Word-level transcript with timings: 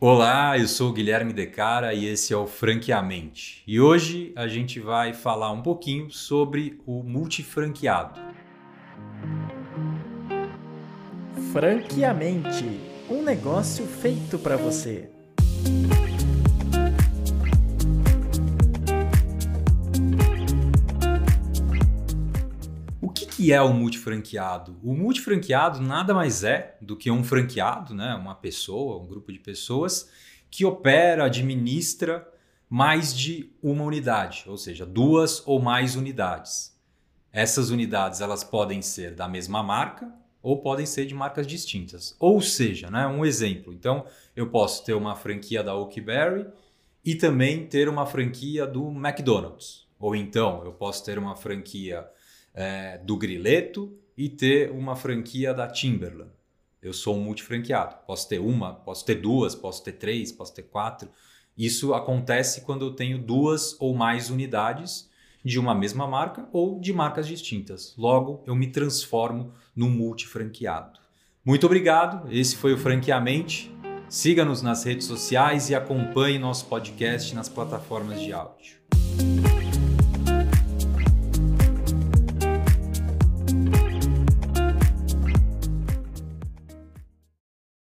Olá, 0.00 0.58
eu 0.58 0.66
sou 0.66 0.92
Guilherme 0.92 1.32
Decara 1.32 1.94
e 1.94 2.04
esse 2.04 2.34
é 2.34 2.36
o 2.36 2.48
Franqueamente. 2.48 3.62
E 3.64 3.80
hoje 3.80 4.32
a 4.34 4.48
gente 4.48 4.80
vai 4.80 5.14
falar 5.14 5.52
um 5.52 5.62
pouquinho 5.62 6.10
sobre 6.10 6.80
o 6.84 7.02
multifranqueado. 7.04 8.20
Franqueamente, 11.52 12.80
um 13.08 13.22
negócio 13.22 13.86
feito 13.86 14.36
para 14.36 14.56
você. 14.56 15.08
Que 23.34 23.52
é 23.52 23.60
o 23.60 23.74
multifranqueado? 23.74 24.78
O 24.80 24.94
multifranqueado 24.94 25.80
nada 25.80 26.14
mais 26.14 26.44
é 26.44 26.76
do 26.80 26.96
que 26.96 27.10
um 27.10 27.24
franqueado, 27.24 27.92
né? 27.92 28.14
uma 28.14 28.34
pessoa, 28.36 29.02
um 29.02 29.06
grupo 29.08 29.32
de 29.32 29.40
pessoas 29.40 30.08
que 30.48 30.64
opera, 30.64 31.24
administra 31.24 32.30
mais 32.70 33.16
de 33.16 33.52
uma 33.60 33.82
unidade, 33.82 34.44
ou 34.46 34.56
seja, 34.56 34.86
duas 34.86 35.42
ou 35.46 35.60
mais 35.60 35.96
unidades. 35.96 36.78
Essas 37.32 37.70
unidades 37.70 38.20
elas 38.20 38.44
podem 38.44 38.80
ser 38.80 39.16
da 39.16 39.26
mesma 39.26 39.64
marca 39.64 40.12
ou 40.40 40.62
podem 40.62 40.86
ser 40.86 41.04
de 41.04 41.14
marcas 41.14 41.46
distintas. 41.46 42.14
Ou 42.20 42.40
seja, 42.40 42.88
né, 42.88 43.04
um 43.06 43.24
exemplo. 43.24 43.72
Então, 43.72 44.06
eu 44.36 44.48
posso 44.48 44.84
ter 44.84 44.94
uma 44.94 45.16
franquia 45.16 45.62
da 45.62 45.74
Oakberry 45.74 46.46
e 47.04 47.16
também 47.16 47.66
ter 47.66 47.88
uma 47.88 48.06
franquia 48.06 48.64
do 48.64 48.88
McDonald's. 48.90 49.88
Ou 49.98 50.14
então, 50.14 50.64
eu 50.64 50.72
posso 50.72 51.04
ter 51.04 51.18
uma 51.18 51.34
franquia 51.34 52.08
é, 52.54 52.98
do 52.98 53.16
Grileto 53.16 53.92
e 54.16 54.28
ter 54.28 54.70
uma 54.70 54.94
franquia 54.94 55.52
da 55.52 55.66
Timberland. 55.66 56.30
Eu 56.80 56.92
sou 56.92 57.16
um 57.16 57.20
multifranqueado. 57.20 57.96
Posso 58.06 58.28
ter 58.28 58.38
uma, 58.38 58.74
posso 58.74 59.04
ter 59.04 59.16
duas, 59.16 59.54
posso 59.54 59.82
ter 59.82 59.92
três, 59.92 60.30
posso 60.30 60.54
ter 60.54 60.62
quatro. 60.62 61.08
Isso 61.56 61.94
acontece 61.94 62.60
quando 62.60 62.84
eu 62.84 62.92
tenho 62.92 63.18
duas 63.18 63.76
ou 63.80 63.94
mais 63.94 64.30
unidades 64.30 65.10
de 65.44 65.58
uma 65.58 65.74
mesma 65.74 66.06
marca 66.06 66.48
ou 66.52 66.80
de 66.80 66.92
marcas 66.92 67.26
distintas. 67.26 67.94
Logo, 67.96 68.42
eu 68.46 68.54
me 68.54 68.66
transformo 68.66 69.52
num 69.74 69.90
multifranqueado. 69.90 70.98
Muito 71.44 71.66
obrigado. 71.66 72.30
Esse 72.32 72.56
foi 72.56 72.72
o 72.72 72.78
Franqueamente. 72.78 73.70
Siga-nos 74.08 74.62
nas 74.62 74.84
redes 74.84 75.06
sociais 75.06 75.68
e 75.70 75.74
acompanhe 75.74 76.38
nosso 76.38 76.66
podcast 76.66 77.34
nas 77.34 77.48
plataformas 77.48 78.20
de 78.20 78.32
áudio. 78.32 78.76